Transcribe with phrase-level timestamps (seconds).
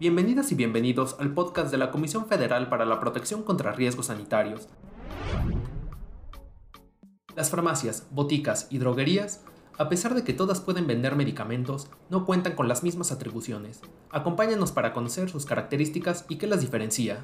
[0.00, 4.68] Bienvenidas y bienvenidos al podcast de la Comisión Federal para la Protección contra Riesgos Sanitarios.
[7.34, 9.44] Las farmacias, boticas y droguerías,
[9.76, 13.80] a pesar de que todas pueden vender medicamentos, no cuentan con las mismas atribuciones.
[14.10, 17.20] Acompáñanos para conocer sus características y qué las diferencia.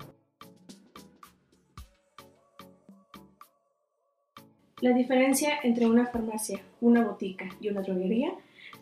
[4.81, 8.33] La diferencia entre una farmacia, una botica y una droguería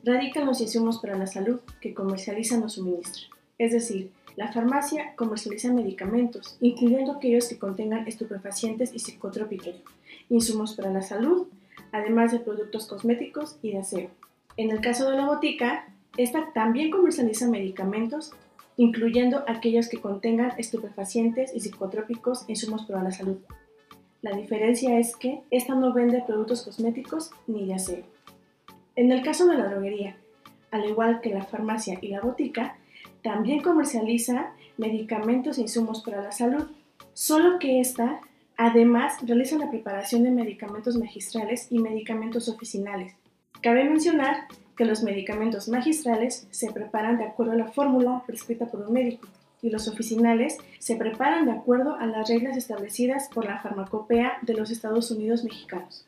[0.03, 3.32] radica en los insumos para la salud que comercializan o suministran.
[3.62, 9.77] Es decir, la farmacia comercializa medicamentos, incluyendo aquellos que contengan estupefacientes y psicotrópicos,
[10.29, 11.47] insumos para la salud,
[11.93, 14.11] además de productos cosméticos y de aseo.
[14.56, 15.87] En el caso de la botica,
[16.17, 18.33] esta también comercializa medicamentos,
[18.77, 23.39] incluyendo aquellos que contengan estupefacientes y psicotrópicos, insumos para la salud.
[24.23, 28.05] La diferencia es que esta no vende productos cosméticos ni de aseo.
[28.97, 30.17] En el caso de la droguería,
[30.72, 32.77] al igual que la farmacia y la botica,
[33.23, 36.67] también comercializa medicamentos e insumos para la salud,
[37.15, 38.20] solo que esta
[38.56, 43.15] además realiza la preparación de medicamentos magistrales y medicamentos oficinales.
[43.61, 48.81] Cabe mencionar que los medicamentos magistrales se preparan de acuerdo a la fórmula prescrita por
[48.81, 49.28] un médico
[49.61, 54.55] y los oficinales se preparan de acuerdo a las reglas establecidas por la farmacopea de
[54.55, 56.06] los Estados Unidos mexicanos.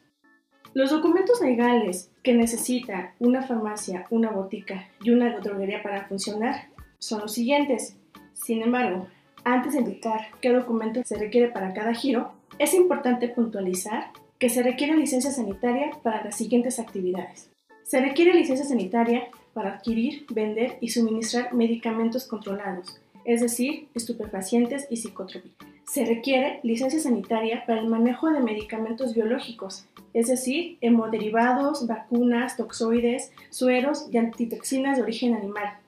[0.73, 6.74] Los documentos legales que necesita una farmacia, una botica y una droguería para funcionar
[7.05, 7.97] son los siguientes.
[8.33, 9.07] Sin embargo,
[9.45, 14.63] antes de indicar qué documento se requiere para cada giro, es importante puntualizar que se
[14.63, 17.51] requiere licencia sanitaria para las siguientes actividades.
[17.83, 24.97] Se requiere licencia sanitaria para adquirir, vender y suministrar medicamentos controlados, es decir, estupefacientes y
[24.97, 25.69] psicotrópicos.
[25.87, 33.31] Se requiere licencia sanitaria para el manejo de medicamentos biológicos, es decir, hemoderivados, vacunas, toxoides,
[33.51, 35.79] sueros y antitoxinas de origen animal,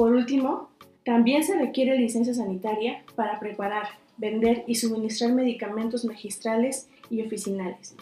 [0.00, 0.70] por último,
[1.04, 3.86] también se requiere licencia sanitaria para preparar,
[4.16, 7.94] vender y suministrar medicamentos magistrales y oficinales.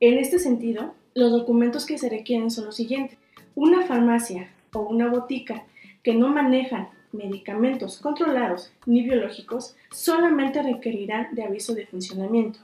[0.00, 3.16] En este sentido, los documentos que se requieren son los siguientes.
[3.54, 5.64] Una farmacia o una botica
[6.02, 12.58] que no manejan medicamentos controlados ni biológicos solamente requerirán de aviso de funcionamiento.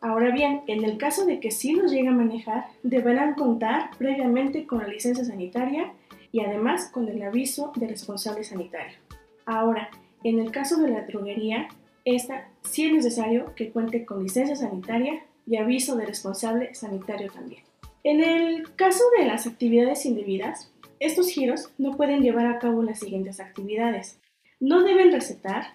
[0.00, 4.66] Ahora bien, en el caso de que sí los llegue a manejar, deberán contar previamente
[4.66, 5.92] con la licencia sanitaria
[6.32, 8.98] y además con el aviso de responsable sanitario.
[9.46, 9.90] Ahora,
[10.24, 11.68] en el caso de la droguería,
[12.04, 17.62] esta sí es necesario que cuente con licencia sanitaria y aviso de responsable sanitario también.
[18.04, 23.00] En el caso de las actividades indebidas, estos giros no pueden llevar a cabo las
[23.00, 24.20] siguientes actividades.
[24.60, 25.66] No deben recetar,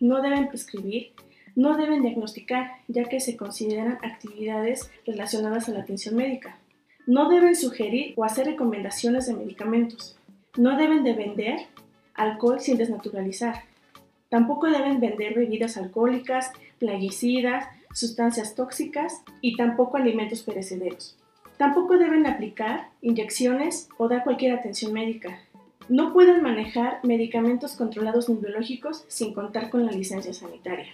[0.00, 1.12] no deben prescribir,
[1.56, 6.58] no deben diagnosticar, ya que se consideran actividades relacionadas a la atención médica.
[7.08, 10.18] No deben sugerir o hacer recomendaciones de medicamentos.
[10.58, 11.60] No deben de vender
[12.12, 13.64] alcohol sin desnaturalizar.
[14.28, 21.16] Tampoco deben vender bebidas alcohólicas, plaguicidas, sustancias tóxicas y tampoco alimentos perecederos.
[21.56, 25.40] Tampoco deben aplicar inyecciones o dar cualquier atención médica.
[25.88, 30.92] No pueden manejar medicamentos controlados ni biológicos sin contar con la licencia sanitaria.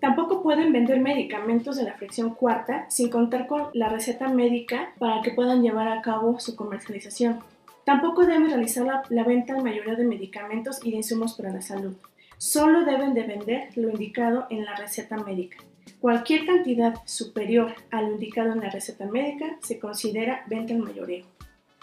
[0.00, 5.22] Tampoco pueden vender medicamentos de la fracción cuarta sin contar con la receta médica para
[5.22, 7.40] que puedan llevar a cabo su comercialización.
[7.84, 11.94] Tampoco deben realizar la, venta al mayoría de medicamentos y de insumos para la salud.
[12.36, 15.56] Solo deben de vender lo indicado en la receta médica.
[16.00, 21.24] Cualquier cantidad superior a lo indicado en la receta médica se considera venta al mayoreo.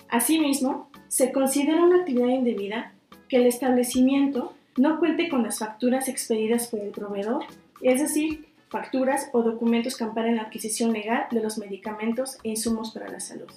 [0.08, 2.94] Asimismo, se considera una actividad indebida
[3.28, 7.44] que el establecimiento no cuente con las facturas expedidas por el proveedor
[7.81, 12.91] es decir, facturas o documentos que amparen la adquisición legal de los medicamentos e insumos
[12.91, 13.50] para la salud.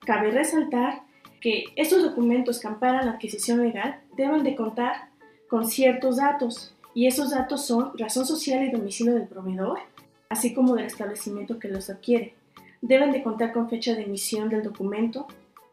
[0.00, 1.02] Cabe resaltar
[1.40, 5.10] que estos documentos que amparan la adquisición legal deben de contar
[5.48, 9.78] con ciertos datos y esos datos son razón social y domicilio del proveedor,
[10.28, 12.34] así como del establecimiento que los adquiere.
[12.80, 15.26] Deben de contar con fecha de emisión del documento,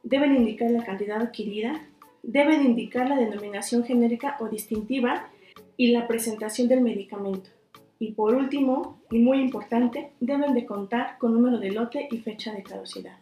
[0.04, 1.82] deben indicar la cantidad adquirida,
[2.24, 5.28] deben indicar la denominación genérica o distintiva
[5.78, 7.50] y la presentación del medicamento.
[8.02, 12.52] Y por último, y muy importante, deben de contar con número de lote y fecha
[12.52, 13.16] de caducidad.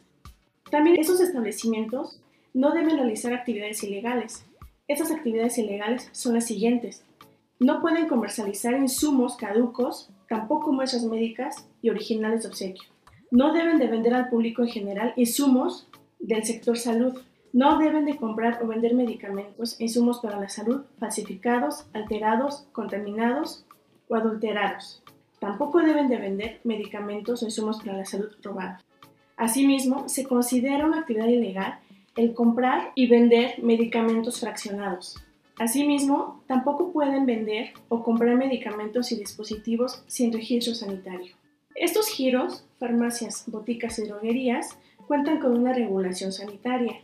[0.72, 2.22] También esos establecimientos
[2.54, 4.46] no deben realizar actividades ilegales.
[4.88, 7.04] Esas actividades ilegales son las siguientes.
[7.60, 12.88] No pueden comercializar insumos caducos, tampoco muestras médicas y originales de obsequio.
[13.32, 15.90] No deben de vender al público en general insumos
[16.20, 17.20] del sector salud.
[17.52, 23.66] No deben de comprar o vender medicamentos e insumos para la salud falsificados, alterados, contaminados
[24.10, 25.02] o adulterados.
[25.40, 28.84] Tampoco deben de vender medicamentos o insumos para la salud robados.
[29.38, 31.80] Asimismo, se considera una actividad ilegal
[32.18, 35.16] el comprar y vender medicamentos fraccionados.
[35.58, 41.34] Asimismo, tampoco pueden vender o comprar medicamentos y dispositivos sin registro sanitario.
[41.76, 44.78] Estos giros, farmacias, boticas y droguerías,
[45.08, 47.00] cuentan con una regulación sanitaria.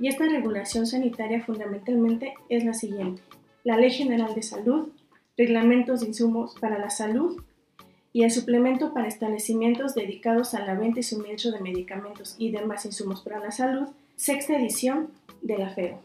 [0.00, 3.22] Y esta regulación sanitaria fundamentalmente es la siguiente.
[3.62, 4.88] La Ley General de Salud,
[5.36, 7.42] reglamentos de insumos para la salud
[8.12, 12.86] y el suplemento para establecimientos dedicados a la venta y suministro de medicamentos y demás
[12.86, 15.10] insumos para la salud, sexta edición
[15.42, 16.00] de la FEO.